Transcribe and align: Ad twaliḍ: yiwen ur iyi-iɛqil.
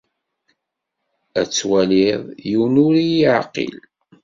Ad 1.39 1.49
twaliḍ: 1.49 2.23
yiwen 2.47 2.75
ur 2.85 2.93
iyi-iɛqil. 2.97 3.77